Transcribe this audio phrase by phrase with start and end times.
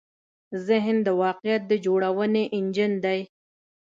[0.67, 3.19] ذهن د واقعیت د جوړونې انجن دی.